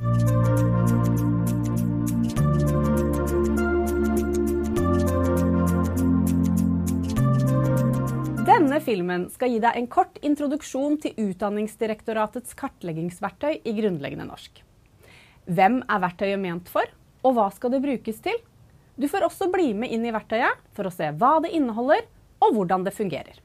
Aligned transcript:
Denne 0.00 0.08
filmen 8.80 9.26
skal 9.28 9.52
gi 9.52 9.58
deg 9.60 9.76
en 9.76 9.88
kort 9.92 10.16
introduksjon 10.24 10.96
til 11.04 11.12
Utdanningsdirektoratets 11.20 12.56
kartleggingsverktøy 12.56 13.60
i 13.60 13.76
grunnleggende 13.76 14.24
norsk. 14.24 14.64
Hvem 15.44 15.82
er 15.84 16.02
verktøyet 16.06 16.40
ment 16.40 16.72
for, 16.72 16.88
og 17.20 17.36
hva 17.36 17.50
skal 17.52 17.76
det 17.76 17.84
brukes 17.84 18.24
til? 18.24 18.40
Du 18.96 19.04
får 19.04 19.28
også 19.28 19.52
bli 19.52 19.74
med 19.76 19.92
inn 19.92 20.08
i 20.08 20.16
verktøyet 20.16 20.64
for 20.72 20.88
å 20.88 20.96
se 20.96 21.12
hva 21.12 21.36
det 21.44 21.52
inneholder, 21.52 22.08
og 22.40 22.56
hvordan 22.56 22.88
det 22.88 22.96
fungerer. 22.96 23.36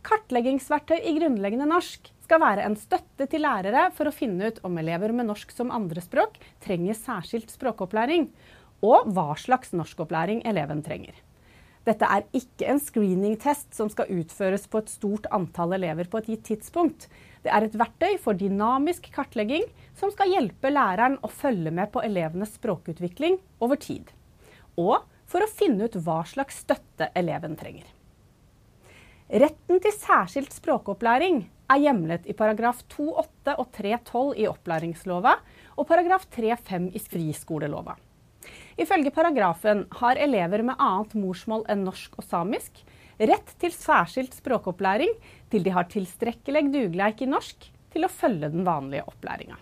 Kartleggingsverktøy 0.00 0.96
i 0.96 1.18
grunnleggende 1.20 1.68
norsk 1.68 2.15
skal 2.26 2.42
være 2.42 2.66
en 2.66 2.74
støtte 2.78 3.28
til 3.30 3.44
lærere 3.46 3.86
for 3.94 4.10
å 4.10 4.14
finne 4.14 4.50
ut 4.50 4.58
om 4.66 4.76
elever 4.82 5.14
med 5.14 5.28
norsk 5.30 5.52
som 5.54 5.70
andrespråk 5.74 6.40
trenger 6.64 6.98
særskilt 6.98 7.54
språkopplæring, 7.54 8.28
og 8.84 9.06
hva 9.14 9.30
slags 9.38 9.72
norskopplæring 9.76 10.42
eleven 10.48 10.82
trenger. 10.84 11.14
Dette 11.86 12.06
er 12.10 12.24
ikke 12.34 12.66
en 12.66 12.80
screeningtest 12.82 13.76
som 13.78 13.86
skal 13.92 14.10
utføres 14.10 14.66
på 14.66 14.80
et 14.82 14.90
stort 14.90 15.28
antall 15.34 15.76
elever 15.76 16.08
på 16.10 16.18
et 16.18 16.32
gitt 16.32 16.42
tidspunkt. 16.48 17.06
Det 17.46 17.52
er 17.54 17.62
et 17.62 17.78
verktøy 17.78 18.16
for 18.18 18.34
dynamisk 18.34 19.06
kartlegging 19.14 19.68
som 19.94 20.10
skal 20.10 20.32
hjelpe 20.34 20.72
læreren 20.72 21.14
å 21.22 21.30
følge 21.30 21.70
med 21.70 21.92
på 21.94 22.02
elevenes 22.02 22.56
språkutvikling 22.58 23.38
over 23.62 23.78
tid. 23.78 24.10
Og 24.74 25.06
for 25.30 25.46
å 25.46 25.50
finne 25.50 25.86
ut 25.86 26.00
hva 26.02 26.24
slags 26.26 26.64
støtte 26.66 27.12
eleven 27.14 27.54
trenger. 27.58 27.86
Retten 29.30 29.78
til 29.82 29.94
særskilt 29.94 30.54
språkopplæring 30.54 31.44
er 31.72 31.82
hjemlet 31.82 32.26
i 32.30 32.34
paragraf 32.36 32.82
2-8 32.94 33.56
og 33.56 33.70
3-12 33.74 34.34
i 34.42 34.48
opplæringslova 34.50 35.36
og 35.76 35.88
paragraf 35.88 36.26
3-5 36.34 36.90
i 36.94 37.02
friskolelova. 37.02 37.96
Ifølge 38.78 39.10
paragrafen 39.10 39.86
har 40.00 40.20
elever 40.20 40.62
med 40.62 40.78
annet 40.78 41.16
morsmål 41.18 41.64
enn 41.72 41.86
norsk 41.86 42.18
og 42.20 42.26
samisk 42.28 42.82
rett 43.18 43.54
til 43.60 43.72
særskilt 43.72 44.36
språkopplæring 44.36 45.14
til 45.50 45.64
de 45.64 45.72
har 45.72 45.88
tilstrekkelig 45.90 46.68
dugleik 46.74 47.24
i 47.24 47.30
norsk 47.30 47.70
til 47.94 48.04
å 48.04 48.12
følge 48.12 48.52
den 48.52 48.66
vanlige 48.66 49.06
opplæringa. 49.08 49.56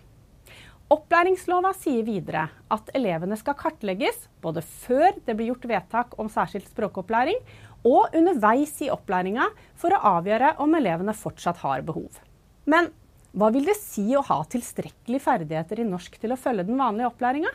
Opplæringslova 0.93 1.71
sier 1.79 2.05
videre 2.05 2.49
at 2.73 2.91
elevene 2.97 3.39
skal 3.41 3.57
kartlegges 3.57 4.27
både 4.45 4.61
før 4.61 5.15
det 5.25 5.33
blir 5.37 5.49
gjort 5.53 5.65
vedtak 5.71 6.19
om 6.21 6.29
særskilt 6.29 6.69
språkopplæring, 6.69 7.39
og 7.85 8.13
underveis 8.17 8.77
i 8.85 8.91
opplæringa 8.93 9.47
for 9.81 9.93
å 9.93 10.03
avgjøre 10.19 10.55
om 10.65 10.77
elevene 10.77 11.17
fortsatt 11.17 11.61
har 11.65 11.85
behov. 11.85 12.21
Men 12.69 12.91
hva 13.37 13.51
vil 13.53 13.67
det 13.69 13.77
si 13.81 14.07
å 14.17 14.23
ha 14.25 14.39
tilstrekkelige 14.49 15.25
ferdigheter 15.25 15.81
i 15.81 15.89
norsk 15.89 16.17
til 16.21 16.33
å 16.33 16.41
følge 16.41 16.69
den 16.69 16.81
vanlige 16.81 17.11
opplæringa? 17.11 17.51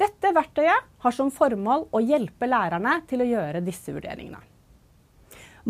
Dette 0.00 0.32
verktøyet 0.32 0.86
har 1.02 1.14
som 1.14 1.30
formål 1.34 1.88
å 1.92 2.00
hjelpe 2.00 2.48
lærerne 2.48 3.00
til 3.10 3.22
å 3.22 3.28
gjøre 3.28 3.60
disse 3.66 3.92
vurderingene. 3.92 4.40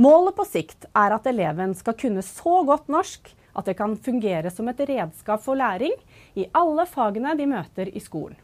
Målet 0.01 0.37
på 0.37 0.47
sikt 0.47 0.87
er 0.95 1.17
at 1.17 1.27
eleven 1.27 1.75
skal 1.75 1.97
kunne 1.99 2.23
så 2.23 2.61
godt 2.69 2.87
norsk 2.93 3.33
at 3.55 3.67
det 3.67 3.77
kan 3.79 3.97
fungere 3.97 4.51
som 4.53 4.69
et 4.71 4.81
redskap 4.89 5.43
for 5.45 5.59
læring 5.59 5.95
i 6.39 6.47
alle 6.57 6.87
fagene 6.87 7.35
de 7.39 7.49
møter 7.51 7.91
i 7.91 8.03
skolen. 8.03 8.39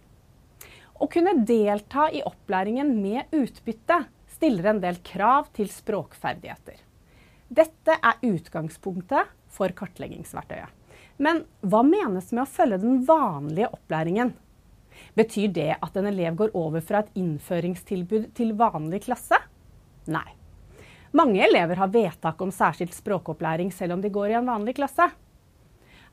Å 0.97 1.07
kunne 1.13 1.37
delta 1.45 2.09
i 2.09 2.23
opplæringen 2.25 2.95
med 3.03 3.35
utbytte 3.37 4.01
stiller 4.37 4.71
en 4.71 4.81
del 4.81 4.99
krav 5.05 5.51
til 5.57 5.69
språkferdigheter. 5.73 6.81
Dette 7.47 7.99
er 8.01 8.25
utgangspunktet 8.27 9.29
for 9.53 9.73
kartleggingsverktøyet. 9.77 10.73
Men 11.23 11.45
hva 11.65 11.83
menes 11.87 12.33
med 12.33 12.43
å 12.45 12.51
følge 12.51 12.81
den 12.83 13.05
vanlige 13.09 13.71
opplæringen? 13.73 14.33
Betyr 15.17 15.53
det 15.53 15.71
at 15.77 15.97
en 15.97 16.09
elev 16.09 16.37
går 16.41 16.57
over 16.57 16.85
fra 16.85 17.05
et 17.05 17.13
innføringstilbud 17.21 18.33
til 18.37 18.57
vanlig 18.59 19.05
klasse? 19.07 19.39
Nei. 20.09 20.29
Mange 21.17 21.41
elever 21.47 21.79
har 21.81 21.89
vedtak 21.89 22.43
om 22.43 22.51
særskilt 22.53 22.93
språkopplæring 22.93 23.71
selv 23.73 23.95
om 23.95 24.03
de 24.05 24.11
går 24.13 24.35
i 24.35 24.37
en 24.37 24.49
vanlig 24.51 24.75
klasse. 24.77 25.07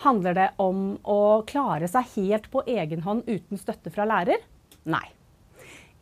Handler 0.03 0.37
det 0.37 0.45
om 0.63 0.93
å 1.03 1.41
klare 1.47 1.89
seg 1.91 2.07
helt 2.13 2.47
på 2.53 2.63
egen 2.71 3.03
hånd 3.03 3.27
uten 3.27 3.59
støtte 3.59 3.91
fra 3.91 4.05
lærer? 4.07 4.39
Nei. 4.87 5.03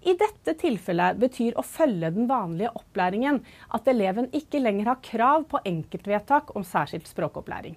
I 0.05 0.13
dette 0.17 0.53
tilfellet 0.57 1.17
betyr 1.21 1.57
å 1.57 1.65
følge 1.65 2.11
den 2.13 2.29
vanlige 2.29 2.73
opplæringen 2.77 3.39
at 3.73 3.89
eleven 3.89 4.29
ikke 4.37 4.61
lenger 4.61 4.91
har 4.91 5.01
krav 5.05 5.47
på 5.49 5.61
enkeltvedtak 5.71 6.53
om 6.57 6.65
særskilt 6.65 7.09
språkopplæring. 7.09 7.75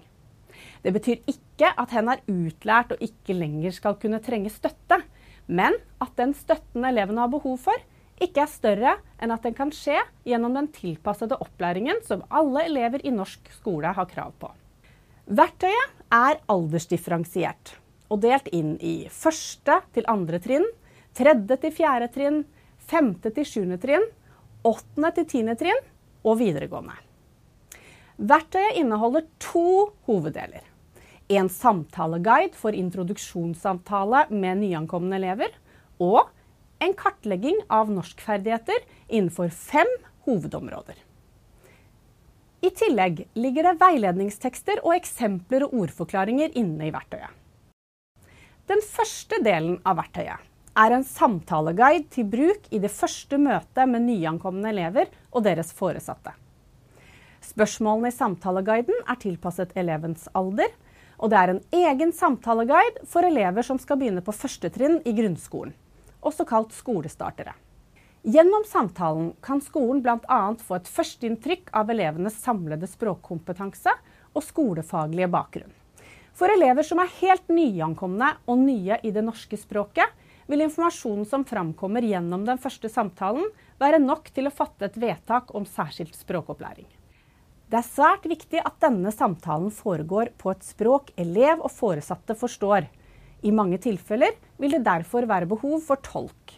Det 0.81 0.93
betyr 0.93 1.25
ikke 1.29 1.71
at 1.73 1.93
hen 1.93 2.09
er 2.13 2.23
utlært 2.29 2.93
og 2.93 3.01
ikke 3.05 3.37
lenger 3.37 3.73
skal 3.73 3.97
kunne 4.01 4.21
trenge 4.25 4.53
støtte, 4.53 5.01
men 5.45 5.77
at 6.01 6.13
den 6.21 6.33
støtten 6.37 6.85
eleven 6.85 7.17
har 7.21 7.33
behov 7.33 7.59
for, 7.65 7.85
ikke 8.21 8.45
er 8.45 8.51
større 8.51 8.93
enn 9.21 9.33
at 9.35 9.43
den 9.43 9.55
kan 9.57 9.71
skje 9.75 9.97
gjennom 10.27 10.55
den 10.55 10.69
tilpassede 10.75 11.37
opplæringen 11.43 11.99
som 12.07 12.23
alle 12.29 12.65
elever 12.69 13.03
i 13.03 13.13
norsk 13.13 13.49
skole 13.57 13.91
har 13.95 14.07
krav 14.11 14.35
på. 14.39 14.51
Verktøyet 15.25 16.03
er 16.13 16.39
aldersdifferensiert 16.51 17.75
og 18.13 18.21
delt 18.23 18.47
inn 18.53 18.75
i 18.79 19.07
første 19.11 19.79
til 19.95 20.05
andre 20.11 20.39
trinn, 20.39 20.67
tredje 21.17 21.57
til 21.63 21.73
fjerde 21.73 22.11
trinn, 22.13 22.43
femte 22.85 23.31
til 23.33 23.47
sjuende 23.49 23.79
trinn, 23.81 24.05
åttende 24.65 25.11
til 25.17 25.27
tiende 25.31 25.57
trinn 25.59 25.81
og 26.23 26.39
videregående. 26.39 26.95
Verktøyet 28.15 28.79
inneholder 28.79 29.25
to 29.43 29.91
hoveddeler 30.07 30.63
en 31.27 31.49
samtaleguide 31.49 32.53
for 32.57 32.75
introduksjonssamtale 32.77 34.27
med 34.29 34.61
nyankomne 34.61 35.17
elever, 35.17 35.49
og 35.97 36.29
en 36.85 36.93
kartlegging 36.97 37.57
av 37.73 37.91
norskferdigheter 37.91 38.85
innenfor 39.07 39.49
fem 39.49 39.89
hovedområder. 40.27 40.97
I 42.65 42.71
tillegg 42.73 43.25
ligger 43.37 43.67
det 43.67 43.79
veiledningstekster 43.81 44.81
og 44.85 44.95
eksempler 44.95 45.67
og 45.67 45.75
ordforklaringer 45.85 46.55
inne 46.57 46.87
i 46.87 46.93
verktøyet. 46.93 47.29
Den 48.65 48.81
første 48.81 49.37
delen 49.45 49.77
av 49.85 49.99
verktøyet 49.99 50.41
er 50.75 50.95
en 50.95 51.05
samtaleguide 51.07 52.09
til 52.11 52.25
bruk 52.27 52.65
i 52.73 52.81
det 52.83 52.91
første 52.91 53.37
møtet 53.39 53.85
med 53.91 54.07
nyankomne 54.07 54.71
elever 54.73 55.11
og 55.31 55.45
deres 55.45 55.69
foresatte. 55.75 56.33
Spørsmålene 57.45 58.09
i 58.09 58.15
samtaleguiden 58.15 59.05
er 59.05 59.21
tilpasset 59.21 59.75
elevens 59.77 60.25
alder, 60.33 60.73
og 61.21 61.31
det 61.31 61.39
er 61.39 61.53
en 61.53 61.61
egen 61.85 62.11
samtaleguide 62.15 63.05
for 63.07 63.23
elever 63.27 63.63
som 63.63 63.77
skal 63.79 64.01
begynne 64.01 64.25
på 64.25 64.35
første 64.35 64.71
trinn 64.73 64.97
i 65.05 65.13
grunnskolen, 65.15 65.75
også 66.25 66.45
kalt 66.49 66.73
skolestartere. 66.75 67.53
Gjennom 68.25 68.63
samtalen 68.65 69.33
kan 69.45 69.61
skolen 69.61 70.01
bl.a. 70.01 70.41
få 70.57 70.79
et 70.79 70.89
førsteinntrykk 70.89 71.69
av 71.77 71.91
elevenes 71.93 72.39
samlede 72.41 72.89
språkkompetanse 72.89 73.93
og 74.33 74.43
skolefaglige 74.43 75.29
bakgrunn. 75.29 75.73
For 76.35 76.51
elever 76.51 76.83
som 76.83 76.99
er 76.99 77.13
helt 77.21 77.47
nyankomne 77.53 78.33
og 78.49 78.59
nye 78.59 78.97
i 79.05 79.11
det 79.13 79.23
norske 79.23 79.59
språket, 79.61 80.09
vil 80.49 80.65
informasjonen 80.65 81.25
som 81.29 81.45
framkommer 81.47 82.05
gjennom 82.05 82.43
den 82.45 82.59
første 82.61 82.89
samtalen, 82.91 83.45
være 83.79 84.01
nok 84.01 84.29
til 84.33 84.49
å 84.49 84.53
fatte 84.53 84.89
et 84.89 84.97
vedtak 84.99 85.53
om 85.55 85.65
særskilt 85.69 86.17
språkopplæring. 86.17 86.87
Det 87.65 87.79
er 87.79 87.87
svært 87.87 88.27
viktig 88.29 88.61
at 88.61 88.77
denne 88.83 89.13
samtalen 89.13 89.71
foregår 89.73 90.33
på 90.37 90.51
et 90.53 90.65
språk 90.65 91.09
elev 91.17 91.63
og 91.65 91.73
foresatte 91.73 92.35
forstår. 92.37 92.85
I 93.45 93.51
mange 93.53 93.77
tilfeller 93.77 94.33
vil 94.57 94.73
det 94.73 94.85
derfor 94.87 95.27
være 95.29 95.49
behov 95.49 95.77
for 95.85 96.01
tolk. 96.01 96.55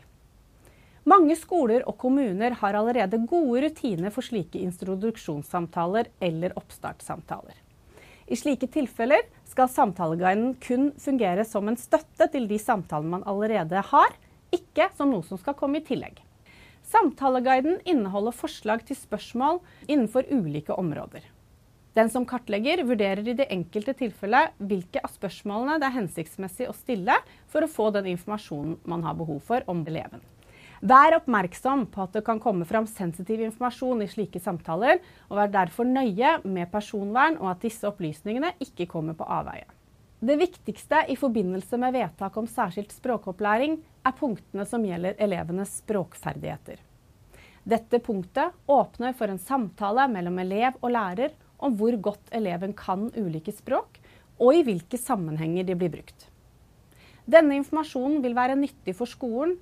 Mange 1.08 1.36
skoler 1.40 1.84
og 1.88 1.98
kommuner 2.00 2.56
har 2.59 2.75
allerede 2.75 3.20
gode 3.28 3.64
rutiner 3.66 4.12
for 4.12 4.24
slike 4.24 4.59
introduksjonssamtaler 4.59 6.09
eller 6.24 6.56
oppstartssamtaler. 6.59 7.56
I 8.28 8.36
slike 8.36 8.68
tilfeller 8.72 9.24
skal 9.48 9.72
samtaleguiden 9.72 10.58
kun 10.64 10.90
fungere 11.00 11.46
som 11.48 11.68
en 11.68 11.80
støtte 11.80 12.28
til 12.34 12.48
de 12.50 12.60
samtalene 12.60 13.13
man 13.16 13.28
allerede 13.28 13.84
har, 13.92 14.18
ikke 14.51 14.89
som 14.95 15.12
noe 15.12 15.24
som 15.28 15.39
skal 15.39 15.56
komme 15.60 15.80
i 15.80 15.88
tillegg. 15.88 16.19
Samtaleguiden 16.88 17.81
inneholder 17.88 18.36
forslag 18.36 18.84
til 18.88 19.00
spørsmål 19.00 19.60
innenfor 19.88 20.28
ulike 20.31 20.75
områder. 20.75 21.24
Den 21.98 22.10
som 22.14 22.26
kartlegger, 22.30 22.84
vurderer 22.86 23.26
i 23.26 23.34
det 23.34 23.48
enkelte 23.50 23.96
tilfellet 23.98 24.54
hvilke 24.62 25.02
av 25.02 25.10
spørsmålene 25.16 25.80
det 25.82 25.88
er 25.88 25.96
hensiktsmessig 25.96 26.68
å 26.70 26.76
stille 26.78 27.16
for 27.50 27.66
å 27.66 27.70
få 27.72 27.88
den 27.96 28.12
informasjonen 28.12 28.76
man 28.86 29.06
har 29.08 29.16
behov 29.18 29.40
for 29.48 29.66
om 29.72 29.82
eleven. 29.82 30.22
Vær 30.86 31.16
oppmerksom 31.18 31.88
på 31.90 32.04
at 32.04 32.14
det 32.14 32.22
kan 32.28 32.38
komme 32.44 32.68
fram 32.70 32.86
sensitiv 32.86 33.42
informasjon 33.42 34.04
i 34.06 34.10
slike 34.12 34.38
samtaler, 34.44 35.00
og 35.26 35.40
vær 35.40 35.50
derfor 35.56 35.90
nøye 35.90 36.36
med 36.46 36.70
personvern 36.70 37.40
og 37.42 37.50
at 37.56 37.66
disse 37.66 37.90
opplysningene 37.90 38.54
ikke 38.62 38.86
kommer 38.92 39.18
på 39.18 39.26
avveie. 39.26 39.66
Det 40.22 40.38
viktigste 40.38 41.02
i 41.10 41.18
forbindelse 41.18 41.82
med 41.82 41.98
vedtak 41.98 42.38
om 42.38 42.46
særskilt 42.50 42.94
språkopplæring 42.94 43.80
er 44.06 44.18
punktene 44.22 44.68
som 44.70 44.86
gjelder 44.86 45.18
elevenes 45.18 45.80
språkferdigheter. 45.82 46.78
Dette 47.68 48.00
punktet 48.00 48.54
åpner 48.70 49.18
for 49.18 49.34
en 49.34 49.42
samtale 49.42 50.06
mellom 50.14 50.38
elev 50.46 50.78
og 50.78 50.94
lærer 50.94 51.34
om 51.57 51.75
hvor 51.77 51.98
godt 52.09 52.31
eleven 52.36 52.74
kan 52.77 53.09
ulike 53.18 53.54
språk, 53.56 54.00
og 54.38 54.54
i 54.54 54.63
hvilke 54.65 55.00
sammenhenger 55.01 55.65
de 55.65 55.75
blir 55.77 55.94
brukt. 55.94 56.27
Denne 57.27 57.57
informasjonen 57.59 58.21
vil 58.24 58.38
være 58.38 58.57
nyttig 58.59 58.95
for 58.95 59.09
skolen 59.09 59.57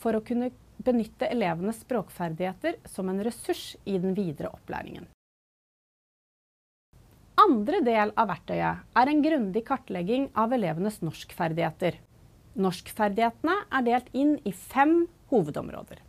for 0.00 0.16
å 0.16 0.24
kunne 0.24 0.52
benytte 0.80 1.28
elevenes 1.28 1.82
språkferdigheter 1.84 2.78
som 2.88 3.10
en 3.10 3.20
ressurs 3.24 3.74
i 3.84 3.98
den 4.00 4.14
videre 4.16 4.52
opplæringen. 4.54 5.08
Andre 7.40 7.80
del 7.84 8.12
av 8.20 8.28
verktøyet 8.28 8.96
er 9.00 9.10
en 9.10 9.22
grundig 9.24 9.62
kartlegging 9.68 10.28
av 10.38 10.52
elevenes 10.52 10.98
norskferdigheter. 11.04 11.96
Norskferdighetene 12.60 13.54
er 13.72 13.86
delt 13.86 14.10
inn 14.16 14.34
i 14.44 14.52
fem 14.52 15.04
hovedområder. 15.32 16.02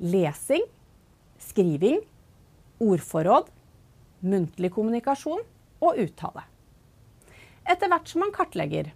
Lesing, 0.00 0.64
skriving, 1.42 2.00
ordforråd, 2.80 3.50
muntlig 4.22 4.72
kommunikasjon 4.74 5.42
og 5.82 5.98
uttale. 6.00 6.46
Etter 7.68 7.90
hvert 7.90 8.08
som 8.10 8.24
man 8.24 8.32
kartlegger, 8.34 8.90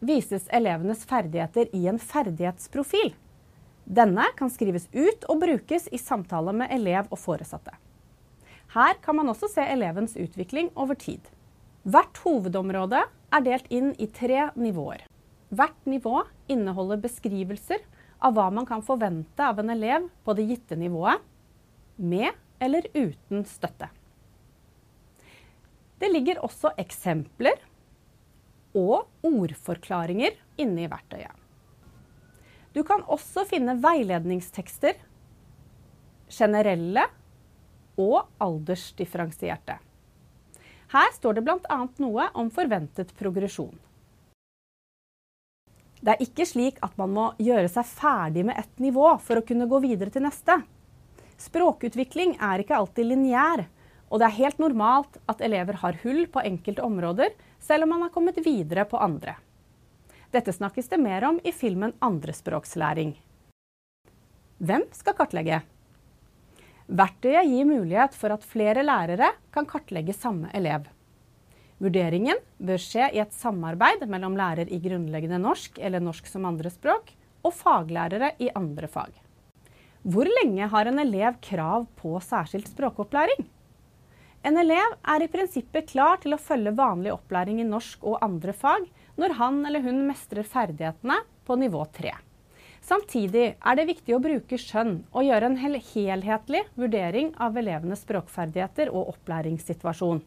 vises 0.00 0.48
elevenes 0.52 1.04
ferdigheter 1.08 1.68
i 1.76 1.86
en 1.88 2.00
ferdighetsprofil. 2.00 3.12
Denne 3.84 4.26
kan 4.36 4.52
skrives 4.52 4.88
ut 4.92 5.24
og 5.28 5.40
brukes 5.42 5.88
i 5.92 6.00
samtale 6.00 6.54
med 6.56 6.72
elev 6.72 7.08
og 7.10 7.20
foresatte. 7.20 7.72
Her 8.70 8.96
kan 9.02 9.16
man 9.18 9.32
også 9.32 9.48
se 9.50 9.64
elevens 9.66 10.14
utvikling 10.16 10.70
over 10.78 10.94
tid. 10.94 11.20
Hvert 11.82 12.20
hovedområde 12.22 13.00
er 13.32 13.46
delt 13.46 13.66
inn 13.72 13.94
i 13.98 14.06
tre 14.06 14.50
nivåer. 14.54 15.02
Hvert 15.50 15.88
nivå 15.90 16.20
inneholder 16.52 17.00
beskrivelser 17.02 17.82
av 18.22 18.36
hva 18.36 18.46
man 18.54 18.68
kan 18.68 18.84
forvente 18.84 19.42
av 19.42 19.58
en 19.58 19.72
elev 19.72 20.06
på 20.24 20.36
det 20.38 20.46
gitte 20.52 20.78
nivået, 20.78 21.18
med 21.96 22.30
eller 22.60 22.86
uten 22.94 23.42
støtte. 23.48 23.88
Det 26.00 26.08
ligger 26.08 26.40
også 26.44 26.72
eksempler 26.80 27.60
og 28.76 29.10
ordforklaringer 29.26 30.38
inne 30.62 30.86
i 30.86 30.90
verktøyet. 30.90 31.36
Du 32.72 32.82
kan 32.86 33.02
også 33.10 33.44
finne 33.50 33.74
veiledningstekster, 33.82 34.94
generelle 36.30 37.04
og 37.98 38.30
aldersdifferensierte. 38.40 39.80
Her 40.90 41.14
står 41.14 41.38
det 41.38 41.44
bl.a. 41.46 41.78
noe 42.02 42.28
om 42.38 42.50
forventet 42.54 43.12
progresjon. 43.18 43.74
Det 46.00 46.14
er 46.14 46.22
ikke 46.24 46.46
slik 46.48 46.78
at 46.82 46.94
man 46.96 47.12
må 47.12 47.26
gjøre 47.42 47.68
seg 47.68 47.84
ferdig 47.90 48.46
med 48.48 48.56
ett 48.58 48.78
nivå 48.80 49.12
for 49.20 49.38
å 49.38 49.44
kunne 49.46 49.68
gå 49.68 49.82
videre 49.84 50.14
til 50.14 50.24
neste. 50.24 50.56
Språkutvikling 51.40 52.38
er 52.40 52.62
ikke 52.62 52.78
alltid 52.78 53.10
lineær, 53.10 53.66
og 54.10 54.18
det 54.18 54.26
er 54.26 54.38
helt 54.40 54.58
normalt 54.58 55.20
at 55.30 55.42
elever 55.46 55.78
har 55.80 55.98
hull 56.02 56.24
på 56.30 56.42
enkelte 56.42 56.82
områder, 56.82 57.30
selv 57.62 57.86
om 57.86 57.94
man 57.94 58.04
har 58.06 58.14
kommet 58.14 58.40
videre 58.42 58.84
på 58.90 58.98
andre. 58.98 59.36
Dette 60.34 60.52
snakkes 60.54 60.90
det 60.90 60.98
mer 61.02 61.26
om 61.26 61.38
i 61.46 61.52
filmen 61.54 61.94
Andrespråkslæring. 62.02 63.14
Hvem 64.58 64.84
skal 64.94 65.16
kartlegge? 65.18 65.60
Verktøyet 66.90 67.46
gir 67.46 67.68
mulighet 67.68 68.16
for 68.18 68.34
at 68.34 68.46
flere 68.46 68.82
lærere 68.82 69.30
kan 69.54 69.66
kartlegge 69.66 70.14
samme 70.14 70.50
elev. 70.54 70.88
Vurderingen 71.80 72.42
bør 72.58 72.82
skje 72.82 73.06
i 73.14 73.22
et 73.22 73.32
samarbeid 73.32 74.02
mellom 74.10 74.34
lærer 74.36 74.68
i 74.68 74.80
grunnleggende 74.82 75.38
norsk 75.40 75.78
eller 75.80 76.02
norsk 76.02 76.26
som 76.28 76.44
andrespråk 76.50 77.14
og 77.46 77.54
faglærere 77.56 78.34
i 78.42 78.50
andre 78.58 78.90
fag. 78.90 79.14
Hvor 80.02 80.28
lenge 80.28 80.68
har 80.72 80.90
en 80.90 80.98
elev 80.98 81.38
krav 81.44 81.86
på 81.96 82.18
særskilt 82.24 82.68
språkopplæring? 82.68 83.46
En 84.40 84.56
elev 84.56 84.94
er 85.12 85.20
i 85.20 85.28
prinsippet 85.28 85.90
klar 85.90 86.16
til 86.22 86.32
å 86.32 86.40
følge 86.40 86.72
vanlig 86.72 87.12
opplæring 87.12 87.58
i 87.60 87.68
norsk 87.68 88.06
og 88.08 88.22
andre 88.24 88.54
fag 88.56 88.86
når 89.20 89.34
han 89.36 89.58
eller 89.68 89.84
hun 89.84 89.98
mestrer 90.08 90.46
ferdighetene 90.48 91.18
på 91.44 91.56
nivå 91.60 91.82
3. 91.98 92.14
Samtidig 92.80 93.42
er 93.52 93.76
det 93.76 93.84
viktig 93.90 94.14
å 94.16 94.22
bruke 94.24 94.56
skjønn 94.56 95.02
og 95.12 95.26
gjøre 95.26 95.50
en 95.50 95.58
helhetlig 95.60 96.62
vurdering 96.80 97.34
av 97.36 97.58
elevenes 97.60 98.00
språkferdigheter 98.06 98.88
og 98.88 99.12
opplæringssituasjon. 99.12 100.22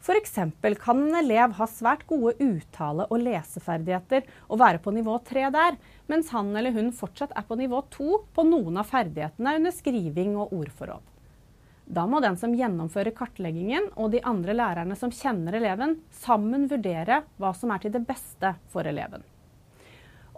F.eks. 0.00 0.34
kan 0.82 1.04
en 1.04 1.20
elev 1.20 1.54
ha 1.60 1.68
svært 1.70 2.06
gode 2.10 2.34
uttale- 2.42 3.06
og 3.12 3.22
leseferdigheter 3.22 4.26
og 4.48 4.58
være 4.64 4.82
på 4.82 4.96
nivå 4.96 5.20
3 5.28 5.52
der, 5.54 5.78
mens 6.10 6.32
han 6.34 6.50
eller 6.56 6.74
hun 6.74 6.90
fortsatt 6.90 7.36
er 7.36 7.46
på 7.46 7.60
nivå 7.60 7.84
2 7.94 8.20
på 8.34 8.48
noen 8.48 8.80
av 8.82 8.90
ferdighetene 8.90 9.54
under 9.60 9.76
skriving 9.76 10.34
og 10.40 10.56
ordforråd. 10.56 11.09
Da 11.90 12.04
må 12.06 12.20
den 12.22 12.36
som 12.38 12.52
gjennomfører 12.54 13.10
kartleggingen 13.18 13.88
og 13.98 14.12
de 14.12 14.20
andre 14.22 14.54
lærerne 14.54 14.94
som 14.98 15.10
kjenner 15.10 15.56
eleven, 15.58 15.96
sammen 16.14 16.68
vurdere 16.70 17.24
hva 17.42 17.50
som 17.56 17.72
er 17.74 17.82
til 17.82 17.94
det 17.96 18.04
beste 18.06 18.54
for 18.70 18.86
eleven. 18.86 19.24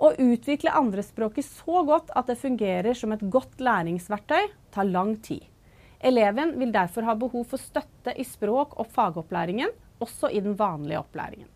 Å 0.03 0.15
utvikle 0.17 0.73
andrespråket 0.75 1.45
så 1.45 1.85
godt 1.87 2.09
at 2.17 2.33
det 2.33 2.41
fungerer 2.41 2.97
som 2.97 3.13
et 3.13 3.27
godt 3.31 3.61
læringsverktøy, 3.61 4.49
tar 4.73 4.89
lang 4.89 5.19
tid. 5.21 5.45
Eleven 6.01 6.57
vil 6.59 6.73
derfor 6.75 7.05
ha 7.07 7.15
behov 7.21 7.45
for 7.53 7.61
støtte 7.61 8.17
i 8.17 8.25
språk- 8.27 8.79
og 8.81 8.89
fagopplæringen, 8.91 9.71
også 10.03 10.33
i 10.33 10.41
den 10.43 10.57
vanlige 10.59 11.05
opplæringen. 11.05 11.52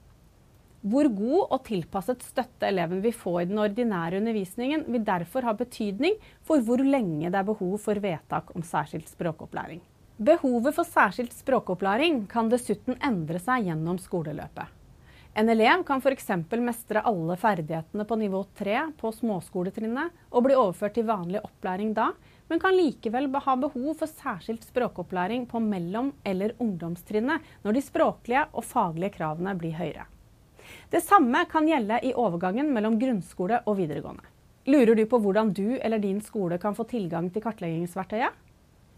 Hvor 0.82 1.08
god 1.08 1.52
og 1.56 1.64
tilpasset 1.66 2.22
støtte 2.22 2.68
eleven 2.68 3.00
vil 3.02 3.14
få 3.16 3.40
i 3.40 3.48
den 3.48 3.58
ordinære 3.58 4.20
undervisningen, 4.20 4.84
vil 4.92 5.04
derfor 5.06 5.46
ha 5.48 5.54
betydning 5.56 6.18
for 6.46 6.62
hvor 6.62 6.82
lenge 6.84 7.30
det 7.30 7.38
er 7.40 7.48
behov 7.48 7.78
for 7.82 7.98
vedtak 8.02 8.52
om 8.54 8.62
særskilt 8.62 9.08
språkopplæring. 9.10 9.80
Behovet 10.16 10.72
for 10.72 10.88
særskilt 10.88 11.34
språkopplæring 11.36 12.22
kan 12.30 12.48
dessuten 12.48 12.96
endre 13.04 13.40
seg 13.42 13.66
gjennom 13.68 13.98
skoleløpet. 14.00 14.72
En 15.36 15.50
elev 15.52 15.82
kan 15.84 16.00
f.eks. 16.00 16.30
mestre 16.64 17.02
alle 17.04 17.34
ferdighetene 17.36 18.06
på 18.08 18.16
nivå 18.16 18.40
3 18.56 18.78
på 18.96 19.10
småskoletrinnet 19.12 20.14
og 20.30 20.46
bli 20.46 20.56
overført 20.56 20.96
til 20.96 21.04
vanlig 21.10 21.42
opplæring 21.44 21.92
da, 21.92 22.06
men 22.48 22.62
kan 22.62 22.72
likevel 22.72 23.28
ha 23.44 23.56
behov 23.60 23.98
for 24.00 24.08
særskilt 24.08 24.64
språkopplæring 24.64 25.44
på 25.50 25.60
mellom- 25.60 26.14
eller 26.24 26.56
ungdomstrinnet 26.58 27.44
når 27.64 27.76
de 27.76 27.84
språklige 27.84 28.46
og 28.54 28.64
faglige 28.64 29.12
kravene 29.18 29.52
blir 29.60 29.76
høyere. 29.76 30.06
Det 30.90 31.00
samme 31.04 31.44
kan 31.50 31.68
gjelde 31.68 32.00
i 32.06 32.14
overgangen 32.14 32.72
mellom 32.74 32.98
grunnskole 33.00 33.60
og 33.66 33.78
videregående. 33.80 34.24
Lurer 34.66 34.98
du 34.98 35.04
på 35.06 35.20
hvordan 35.22 35.52
du 35.54 35.76
eller 35.76 36.02
din 36.02 36.18
skole 36.20 36.58
kan 36.58 36.74
få 36.74 36.88
tilgang 36.90 37.28
til 37.30 37.44
kartleggingsverktøyet? 37.44 38.34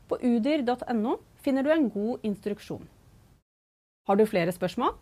På 0.08 0.16
udir.no 0.22 1.19
finner 1.44 1.66
du 1.66 1.72
en 1.75 1.90
god 1.92 2.25
instruksjon. 2.25 2.86
Har 4.08 4.16
du 4.16 4.25
flere 4.25 4.52
spørsmål? 4.56 4.94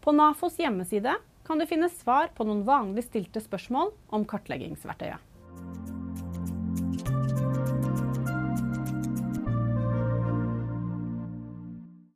På 0.00 0.14
NAFOs 0.16 0.56
hjemmeside 0.62 1.12
kan 1.44 1.60
du 1.60 1.66
finne 1.68 1.90
svar 1.92 2.32
på 2.34 2.46
noen 2.48 2.64
vanlig 2.64 3.04
stilte 3.04 3.42
spørsmål 3.44 3.92
om 4.16 4.24
kartleggingsverktøyet. 4.24 5.35